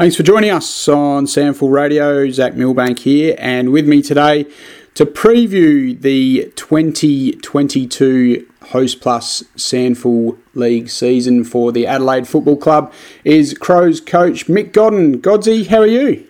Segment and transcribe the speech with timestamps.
[0.00, 2.30] Thanks for joining us on SANFL Radio.
[2.30, 4.46] Zach Milbank here, and with me today
[4.94, 12.90] to preview the 2022 Host Plus SANFL League season for the Adelaide Football Club
[13.24, 15.20] is Crows coach Mick Godden.
[15.20, 16.26] Godsy, how are you?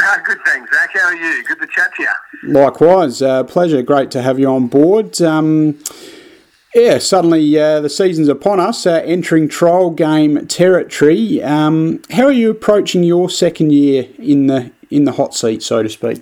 [0.00, 0.90] Uh, good, thanks, Zach.
[0.92, 1.44] How are you?
[1.44, 2.52] Good to chat to you.
[2.52, 3.80] Likewise, uh, pleasure.
[3.80, 5.22] Great to have you on board.
[5.22, 5.78] Um,
[6.78, 11.42] yeah, suddenly uh, the season's upon us, uh, entering trial game territory.
[11.42, 15.82] Um, how are you approaching your second year in the in the hot seat, so
[15.82, 16.18] to speak?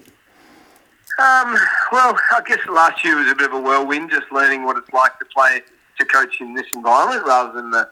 [1.19, 1.57] Um,
[1.93, 4.93] well, I guess last year was a bit of a whirlwind, just learning what it's
[4.93, 5.63] like to play
[5.99, 7.89] to coach in this environment, rather than the,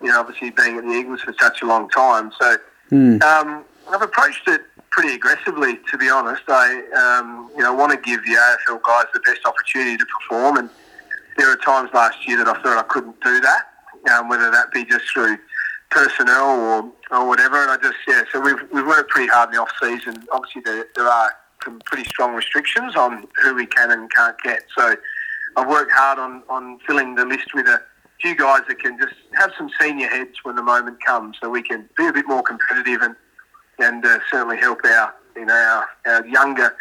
[0.00, 2.30] you know, obviously being at the Eagles for such a long time.
[2.40, 2.56] So
[2.92, 3.20] mm.
[3.22, 6.42] um, I've approached it pretty aggressively, to be honest.
[6.46, 10.58] I, um, you know, want to give the AFL guys the best opportunity to perform,
[10.58, 10.70] and
[11.38, 13.62] there are times last year that I thought I couldn't do that,
[14.12, 15.38] um, whether that be just through
[15.90, 17.62] personnel or, or whatever.
[17.62, 20.24] And I just, yeah, so we've, we've worked pretty hard in the off season.
[20.32, 21.32] Obviously, there, there are
[21.64, 24.64] some pretty strong restrictions on who we can and can't get.
[24.76, 24.96] So
[25.56, 27.80] I've worked hard on, on filling the list with a
[28.20, 31.62] few guys that can just have some senior heads when the moment comes, so we
[31.62, 33.14] can be a bit more competitive and
[33.80, 36.74] and uh, certainly help our you know our, our younger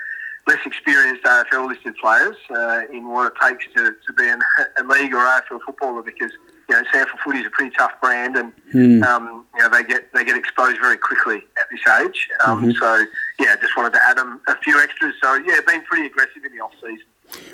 [0.47, 4.41] less experienced AFL listed players uh, in what it takes to, to be an,
[4.79, 6.31] a league or AFL footballer because
[6.69, 9.03] you know SANFL footy is a pretty tough brand and mm.
[9.03, 12.29] um, you know they get they get exposed very quickly at this age.
[12.45, 12.71] Um, mm-hmm.
[12.71, 13.05] So
[13.39, 15.13] yeah, just wanted to add them a few extras.
[15.21, 17.05] So yeah, been pretty aggressive in the off season.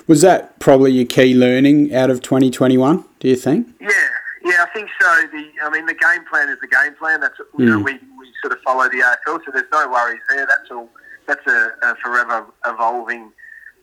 [0.06, 3.04] Was that probably your key learning out of 2021?
[3.20, 3.70] Do you think?
[3.82, 3.90] Yeah,
[4.46, 5.08] yeah, I think so.
[5.32, 7.22] The I mean the game plan is the game plan.
[7.22, 7.70] That's you mm.
[7.70, 7.86] know hmm.
[7.86, 10.46] we, we sort of follow the AFL, so there's no worries there.
[10.46, 10.90] That's all
[11.28, 13.32] that's a, a forever evolving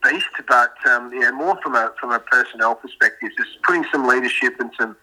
[0.02, 0.27] beast.
[0.48, 4.70] But um, yeah, more from a from a personnel perspective, just putting some leadership and
[4.78, 4.97] some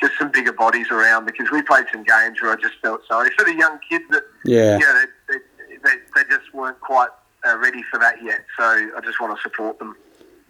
[0.00, 3.30] just some bigger bodies around because we played some games where I just felt sorry
[3.36, 7.10] for the young kids that yeah, yeah they, they, they, they just weren't quite
[7.46, 8.44] uh, ready for that yet.
[8.56, 9.96] So I just want to support them.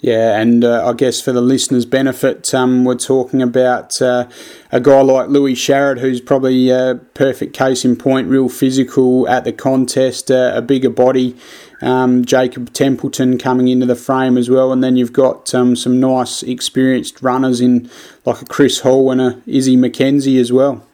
[0.04, 4.28] Yeah, and uh, I guess for the listeners' benefit, um, we're talking about uh,
[4.70, 9.44] a guy like Louis Sharrett, who's probably a perfect case in point, real physical at
[9.44, 11.34] the contest, uh, a bigger body.
[11.80, 16.00] Um, Jacob Templeton coming into the frame as well, and then you've got um, some
[16.00, 17.88] nice experienced runners in
[18.26, 20.86] like a Chris Hall and a Izzy McKenzie as well.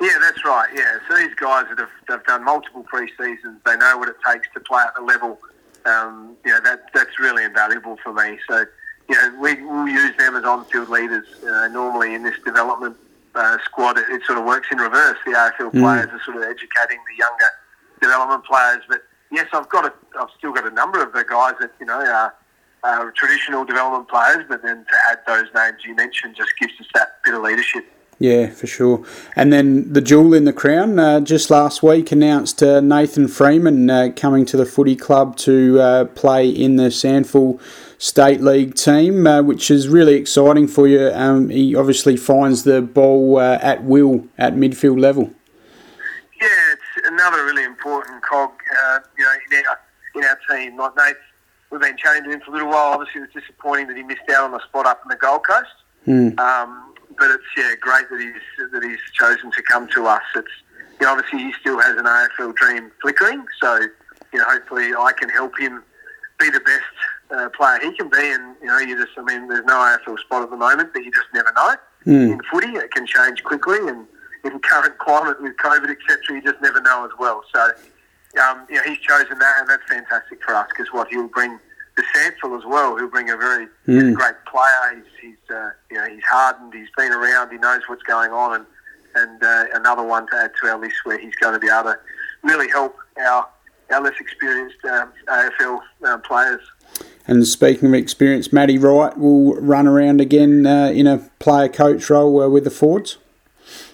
[0.00, 0.68] Yeah, that's right.
[0.74, 4.48] Yeah, so these guys that have, have done multiple pre-seasons, they know what it takes
[4.54, 5.38] to play at the level
[5.86, 8.38] um, you know, that, that's really invaluable for me.
[8.48, 8.64] So,
[9.08, 11.26] you know, we, will use them as on-field leaders.
[11.42, 12.96] Uh, normally in this development
[13.34, 15.16] uh, squad, it, it, sort of works in reverse.
[15.24, 15.80] The AFL mm.
[15.80, 17.50] players are sort of educating the younger
[18.00, 18.82] development players.
[18.88, 21.86] But yes, I've got a, I've still got a number of the guys that, you
[21.86, 22.34] know, are,
[22.82, 26.86] are traditional development players, but then to add those names you mentioned just gives us
[26.94, 27.84] that bit of leadership.
[28.18, 29.04] Yeah, for sure.
[29.34, 33.90] And then the jewel in the crown, uh, just last week announced uh, Nathan Freeman
[33.90, 37.60] uh, coming to the footy club to uh, play in the SANFL
[37.98, 41.10] State League team, uh, which is really exciting for you.
[41.12, 45.30] Um, he obviously finds the ball uh, at will at midfield level.
[46.40, 48.50] Yeah, it's another really important cog,
[49.18, 49.80] you know, in our,
[50.14, 50.78] in our team.
[50.78, 51.16] Like Nate,
[51.70, 52.94] we've been chatting to him for a little while.
[52.94, 55.44] Obviously, it was disappointing that he missed out on the spot up in the Gold
[55.46, 55.68] Coast.
[56.06, 56.38] Mm.
[56.38, 56.85] Um,
[57.18, 60.22] but it's yeah great that he's that he's chosen to come to us.
[60.34, 60.48] It's
[61.00, 63.80] you know, obviously he still has an AFL dream flickering, so
[64.32, 65.82] you know hopefully I can help him
[66.38, 66.82] be the best
[67.30, 68.18] uh, player he can be.
[68.18, 71.04] And you know you just I mean there's no AFL spot at the moment, but
[71.04, 71.74] you just never know.
[72.06, 72.32] Mm.
[72.32, 74.06] In footy, it can change quickly, and
[74.44, 77.42] in current climate with COVID etc., you just never know as well.
[77.54, 77.70] So
[78.42, 81.58] um, you know he's chosen that, and that's fantastic for us because what he'll bring
[81.96, 84.14] the SANFL as well, who'll bring a very mm.
[84.14, 84.94] great player.
[84.94, 86.74] He's, he's uh, you know he's hardened.
[86.74, 87.50] He's been around.
[87.50, 88.66] He knows what's going on, and
[89.14, 91.84] and uh, another one to add to our list where he's going to be able
[91.84, 91.98] to
[92.42, 93.48] really help our
[93.90, 96.60] our less experienced um, AFL um, players.
[97.26, 102.08] And speaking of experience, Matty Wright will run around again uh, in a player coach
[102.10, 103.18] role uh, with the Fords.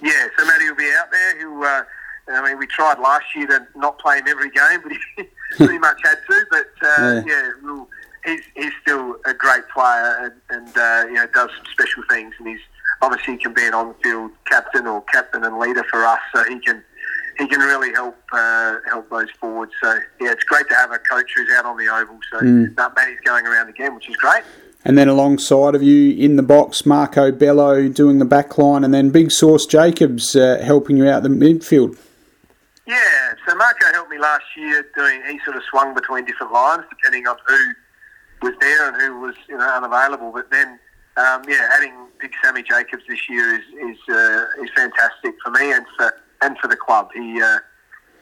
[0.01, 1.39] Yeah, so Matty will be out there.
[1.41, 1.83] Who uh,
[2.29, 5.23] I mean, we tried last year to not play him every game, but he
[5.57, 6.45] pretty much had to.
[6.49, 7.87] But uh, yeah, yeah we'll,
[8.25, 12.33] he's he's still a great player and, and uh, you know does some special things,
[12.39, 12.61] and he's
[13.01, 16.83] obviously can be an on-field captain or captain and leader for us, so he can
[17.37, 19.73] he can really help uh, help those forwards.
[19.81, 22.19] So yeah, it's great to have a coach who's out on the oval.
[22.31, 22.75] So mm.
[22.75, 24.43] that Matty's going around again, which is great.
[24.85, 28.93] And then alongside of you in the box, Marco Bello doing the back line, and
[28.93, 31.97] then Big Sauce Jacobs uh, helping you out the midfield.
[32.85, 35.21] Yeah, so Marco helped me last year doing.
[35.29, 37.73] He sort of swung between different lines depending on who
[38.41, 40.31] was there and who was you know unavailable.
[40.33, 40.79] But then,
[41.15, 45.71] um, yeah, adding Big Sammy Jacobs this year is is uh, is fantastic for me
[45.71, 47.09] and for and for the club.
[47.13, 47.59] He uh,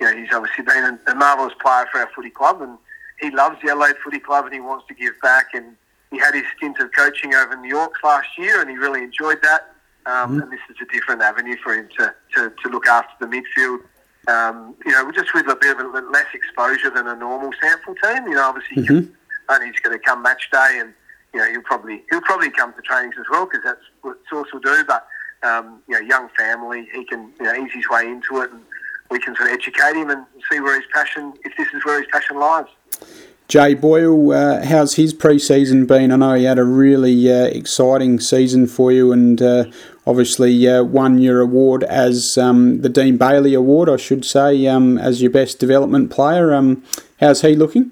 [0.01, 2.77] you know, he's obviously been a, a marvellous player for our footy club, and
[3.21, 5.53] he loves the Adelaide Footy Club, and he wants to give back.
[5.53, 5.75] And
[6.09, 9.03] he had his stint of coaching over in the Yorks last year, and he really
[9.03, 9.75] enjoyed that.
[10.07, 10.39] Um, mm-hmm.
[10.41, 13.81] And this is a different avenue for him to, to, to look after the midfield.
[14.27, 17.95] Um, you know, just with a bit of a, less exposure than a normal SANFL
[18.03, 18.27] team.
[18.27, 19.11] You know, obviously, mm-hmm.
[19.49, 20.93] only he's going to come match day, and
[21.33, 24.47] you know he'll probably he'll probably come to trainings as well because that's what Sauce
[24.53, 24.83] will do.
[24.85, 25.07] But
[25.43, 28.61] um, you know, young family, he can you know ease his way into it, and
[29.09, 31.99] we can sort of educate him and see where his passion, if this is where
[31.99, 32.67] his passion lies.
[33.47, 36.13] Jay Boyle, uh, how's his pre-season been?
[36.13, 39.65] I know he had a really uh, exciting season for you, and uh,
[40.11, 44.97] obviously uh, won your award as um, the Dean Bailey Award, I should say, um,
[44.97, 46.53] as your best development player.
[46.53, 46.83] Um,
[47.21, 47.91] how's he looking?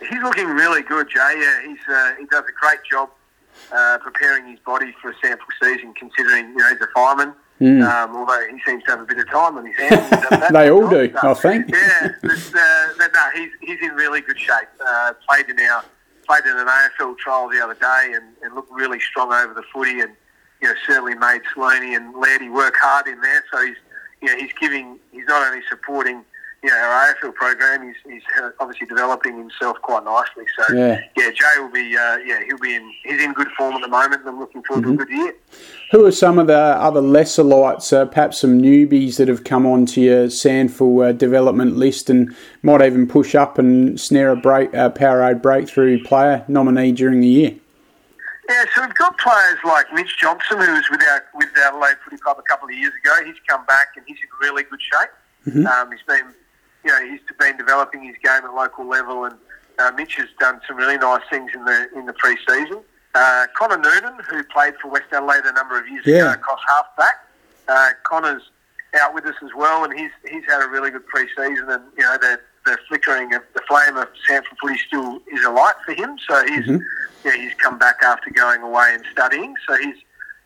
[0.00, 1.34] He's looking really good, Jay.
[1.36, 3.10] Yeah, he's uh, he does a great job
[3.70, 7.34] uh, preparing his body for a SANFL season, considering you know he's a fireman.
[7.60, 7.84] Mm.
[7.84, 10.50] Um, although he seems to have a bit of time on his hands.
[10.52, 11.70] they all do, so, I think.
[11.70, 14.68] yeah, but, uh, but no, he's, he's in really good shape.
[14.84, 15.84] Uh, played in our
[16.26, 19.62] played in an AFL trial the other day and, and looked really strong over the
[19.72, 20.16] footy and
[20.64, 23.44] you know certainly made Sloaney and Laddie work hard in there.
[23.52, 23.76] So he's
[24.22, 26.24] you know he's giving he's not only supporting
[26.62, 28.22] you know, our AFL program, he's, he's
[28.58, 30.44] obviously developing himself quite nicely.
[30.56, 33.74] So yeah, yeah Jay will be, uh, yeah, he'll be in, he's in good form
[33.74, 34.96] at the moment, and I'm looking forward mm-hmm.
[34.96, 35.14] to a mm-hmm.
[35.14, 35.34] good year.
[35.90, 39.66] Who are some of the other lesser lights, uh, perhaps some newbies that have come
[39.66, 44.74] onto your SANFL uh, development list and might even push up and snare a break,
[44.74, 47.56] uh, Powerade breakthrough player nominee during the year?
[48.48, 51.96] Yeah, so we've got players like Mitch Johnson, who was with our with our Adelaide
[52.04, 53.24] Footy Club a couple of years ago.
[53.24, 55.10] He's come back and he's in really good shape.
[55.46, 55.66] Mm-hmm.
[55.66, 56.34] Um, he's been
[56.84, 59.36] you know, he's been developing his game at local level, and
[59.78, 62.80] uh, Mitch has done some really nice things in the in the pre-season.
[63.14, 66.16] Uh, Connor Noonan, who played for West Adelaide a number of years yeah.
[66.16, 67.14] ago across halfback,
[67.68, 68.42] uh, Connor's
[69.00, 72.04] out with us as well, and he's he's had a really good pre-season, and you
[72.04, 76.16] know the the flickering of the flame of SANFL footy still is alight for him.
[76.28, 76.78] So he's mm-hmm.
[77.24, 79.54] yeah, he's come back after going away and studying.
[79.66, 79.96] So he's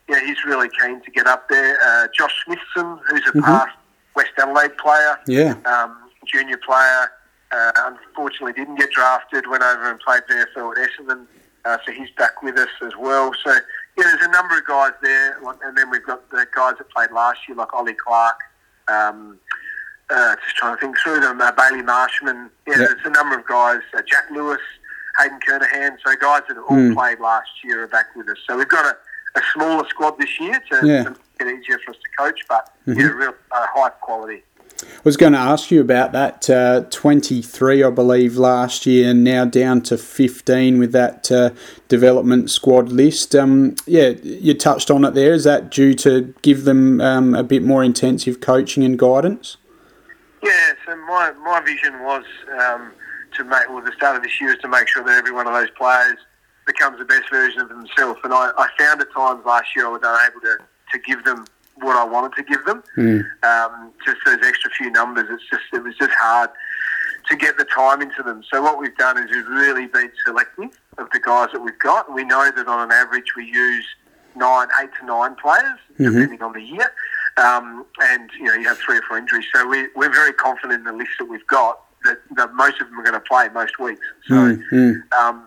[0.09, 1.79] yeah, he's really keen to get up there.
[1.85, 3.41] Uh, Josh Smithson, who's a mm-hmm.
[3.41, 3.76] past
[4.17, 7.11] West Adelaide player, yeah, um, junior player.
[7.50, 9.47] Uh, unfortunately, didn't get drafted.
[9.49, 11.26] Went over and played VFL at Essendon,
[11.65, 13.32] uh, so he's back with us as well.
[13.44, 13.61] So yeah,
[13.97, 17.41] there's a number of guys there, and then we've got the guys that played last
[17.49, 18.37] year, like Ollie Clark.
[18.88, 19.38] Um,
[20.10, 21.40] uh, just trying to think through them.
[21.40, 22.50] Uh, Bailey Marshman.
[22.66, 22.88] Yeah, yep.
[22.88, 23.81] there's a number of guys.
[23.96, 24.60] Uh, Jack Lewis,
[25.19, 25.96] Hayden Kernahan.
[26.05, 26.94] So guys that all mm.
[26.94, 28.38] played last year are back with us.
[28.49, 31.05] So we've got a, a smaller squad this year to, yeah.
[31.05, 33.00] to make it easier for us to coach, but mm-hmm.
[33.00, 34.43] yeah, real uh, high quality.
[34.81, 36.49] I was going to ask you about that.
[36.49, 41.50] Uh, 23, I believe, last year, and now down to 15 with that uh,
[41.88, 43.34] development squad list.
[43.34, 45.32] Um, yeah, you touched on it there.
[45.32, 49.56] Is that due to give them um, a bit more intensive coaching and guidance?
[50.43, 52.25] Yeah, so my, my vision was
[52.61, 52.93] um,
[53.37, 55.46] to make, well, the start of this year is to make sure that every one
[55.46, 56.19] of those players
[56.67, 58.20] becomes the best version of themselves.
[58.25, 60.58] And I, I found at times last year I was unable to,
[60.93, 61.46] to give them
[61.81, 62.82] what I wanted to give them.
[62.96, 63.25] Mm.
[63.43, 66.50] Um, just those extra few numbers, it's just it was just hard
[67.29, 68.43] to get the time into them.
[68.52, 72.12] So what we've done is we've really been selective of the guys that we've got.
[72.12, 73.87] We know that on an average we use
[74.34, 76.05] nine, eight to nine players, mm-hmm.
[76.05, 76.93] depending on the year.
[77.38, 80.81] Um, and you know you have three or four injuries, so we, we're very confident
[80.81, 83.48] in the list that we've got that, that most of them are going to play
[83.55, 84.05] most weeks.
[84.27, 84.93] So mm-hmm.
[85.19, 85.44] um,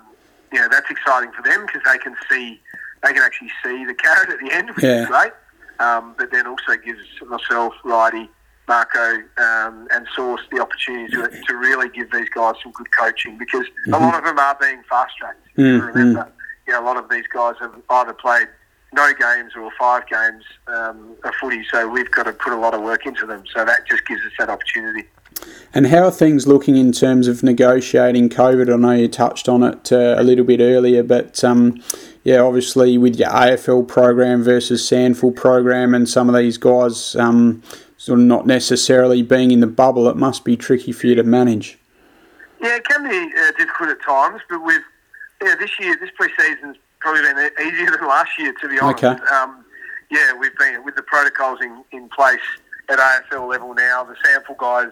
[0.54, 2.62] you know that's exciting for them because they can see
[3.04, 5.02] they can actually see the carrot at the end, which yeah.
[5.02, 5.34] is great
[5.82, 8.30] um, but then also gives myself, Righty,
[8.68, 13.38] Marco, um, and Sauce the opportunity to, to really give these guys some good coaching
[13.38, 13.94] because mm-hmm.
[13.96, 15.40] a lot of them are being fast tracked.
[15.58, 15.88] Mm-hmm.
[15.88, 16.32] Remember,
[16.68, 18.48] you know, a lot of these guys have either played
[18.94, 22.74] no games or five games um, of footy, so we've got to put a lot
[22.74, 23.44] of work into them.
[23.54, 25.08] So that just gives us that opportunity.
[25.74, 28.72] And how are things looking in terms of negotiating COVID?
[28.72, 31.82] I know you touched on it uh, a little bit earlier, but um,
[32.24, 37.64] yeah, obviously with your AFL program versus SANFL program, and some of these guys um,
[37.98, 41.24] sort of not necessarily being in the bubble, it must be tricky for you to
[41.24, 41.80] manage.
[42.62, 44.82] Yeah, it can be uh, difficult at times, but with
[45.44, 49.04] yeah, this year, this pre-season's probably been easier than last year, to be honest.
[49.04, 49.24] Okay.
[49.34, 49.66] Um,
[50.10, 52.40] yeah, we've been with the protocols in, in place
[52.90, 54.04] at AFL level now.
[54.04, 54.92] The SANFL guys,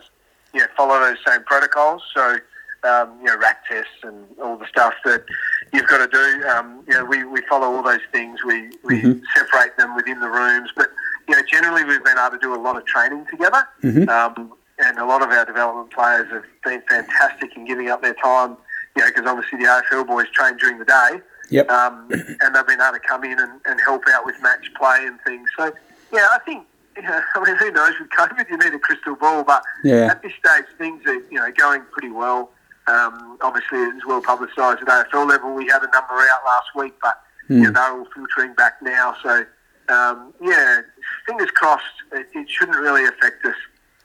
[0.53, 2.01] yeah, follow those same protocols.
[2.15, 2.37] So,
[2.83, 5.25] um, you know, RAT tests and all the stuff that
[5.73, 6.47] you've got to do.
[6.47, 8.39] Um, you know, we, we follow all those things.
[8.45, 9.19] We, we mm-hmm.
[9.35, 10.69] separate them within the rooms.
[10.75, 10.89] But,
[11.27, 13.67] you know, generally we've been able to do a lot of training together.
[13.83, 14.09] Mm-hmm.
[14.09, 18.13] Um, and a lot of our development players have been fantastic in giving up their
[18.13, 18.55] time,
[18.95, 21.19] you know, because obviously the AFL boys train during the day.
[21.51, 21.69] Yep.
[21.69, 25.05] Um, and they've been able to come in and, and help out with match play
[25.05, 25.49] and things.
[25.57, 25.71] So,
[26.13, 26.65] yeah, I think
[26.95, 28.49] you know, I mean, who knows with COVID?
[28.49, 30.07] You need a crystal ball, but yeah.
[30.11, 32.51] at this stage, things are you know going pretty well.
[32.87, 35.53] Um, obviously, it's well publicised at AFL level.
[35.53, 37.57] We had a number out last week, but mm.
[37.57, 39.15] you know, they're all filtering back now.
[39.21, 39.45] So,
[39.89, 40.81] um, yeah,
[41.25, 41.83] fingers crossed.
[42.11, 43.55] It, it, shouldn't really affect us.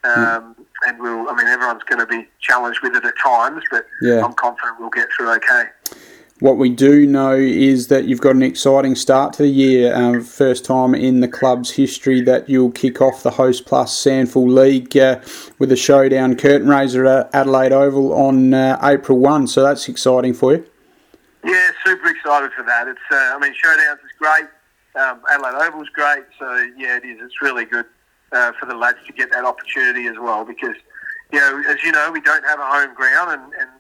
[0.05, 0.55] Um, mm.
[0.87, 4.23] And we'll, I mean, everyone's going to be challenged with it at times, but yeah.
[4.23, 5.65] I'm confident we'll get through okay.
[6.45, 9.95] What we do know is that you've got an exciting start to the year.
[9.95, 14.53] Uh, first time in the club's history that you'll kick off the Host Plus SANFL
[14.53, 15.23] League uh,
[15.59, 19.47] with a showdown curtain raiser at Adelaide Oval on uh, April 1.
[19.47, 20.67] So that's exciting for you.
[21.47, 22.89] Yeah, super excited for that.
[22.89, 24.45] It's, uh, I mean, showdowns is great.
[24.97, 26.25] Um, Adelaide Oval is great.
[26.39, 27.21] So yeah, it is.
[27.23, 27.87] It's really good
[28.33, 30.77] uh, for the lads to get that opportunity as well because,
[31.33, 33.71] you know, as you know, we don't have a home ground and, and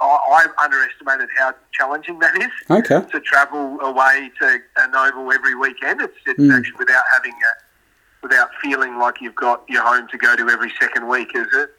[0.00, 2.50] I, I underestimated how challenging that is.
[2.70, 3.00] Okay.
[3.10, 6.56] To travel away to an oval every weekend, it's, it's mm.
[6.56, 10.72] actually without having a, without feeling like you've got your home to go to every
[10.80, 11.70] second week, is it?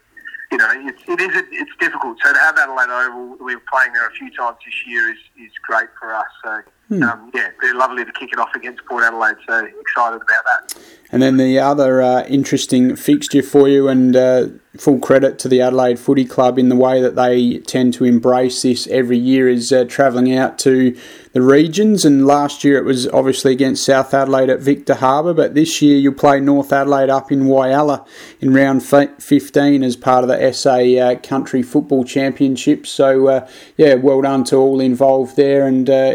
[0.52, 2.18] You know, it's, it is it's difficult.
[2.24, 5.20] So to have Adelaide Oval, we are playing there a few times this year, is,
[5.40, 6.28] is great for us.
[6.44, 7.04] So Hmm.
[7.04, 9.38] Um, yeah, very lovely to kick it off against Port Adelaide.
[9.48, 10.78] So excited about that.
[11.10, 15.62] And then the other uh, interesting fixture for you, and uh, full credit to the
[15.62, 19.74] Adelaide Footy Club in the way that they tend to embrace this every year, is
[19.74, 20.98] uh, travelling out to
[21.34, 22.06] the regions.
[22.06, 25.98] And last year it was obviously against South Adelaide at Victor Harbor, but this year
[25.98, 28.08] you'll play North Adelaide up in Whyalla
[28.40, 32.88] in round 15 as part of the SA uh, Country Football Championship.
[32.88, 36.14] So, uh, yeah, well done to all involved there and uh,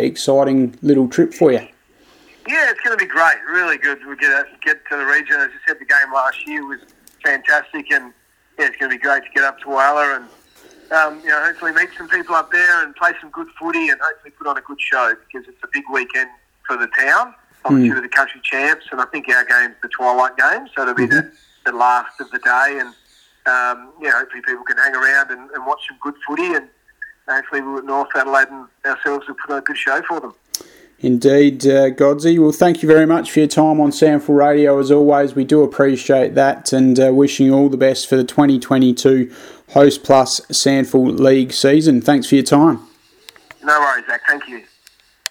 [0.66, 1.66] exciting little trip for you.
[2.48, 3.38] Yeah, it's going to be great.
[3.50, 3.98] Really good.
[4.06, 5.36] We get get to the region.
[5.36, 6.80] As you said, the game last year was
[7.24, 8.12] fantastic, and
[8.58, 10.24] yeah, it's going to be great to get up to Whyalla and
[10.92, 14.00] um, you know hopefully meet some people up there and play some good footy and
[14.00, 16.30] hopefully put on a good show because it's a big weekend
[16.66, 17.34] for the town.
[17.64, 18.02] Obviously, mm.
[18.02, 21.16] the country champs, and I think our game's the twilight game, so it'll be mm-hmm.
[21.64, 22.78] the, the last of the day.
[22.78, 22.94] And
[23.46, 26.68] um, yeah, hopefully people can hang around and, and watch some good footy and
[27.28, 30.34] hopefully we at North Adelaide and ourselves will put on a good show for them.
[31.00, 32.38] Indeed, uh, Godsey.
[32.38, 35.34] Well, thank you very much for your time on SANFL Radio as always.
[35.34, 39.30] We do appreciate that and uh, wishing you all the best for the 2022
[39.70, 42.00] Host Plus SANFL League season.
[42.00, 42.80] Thanks for your time.
[43.62, 44.22] No worries, Zach.
[44.26, 44.62] Thank you.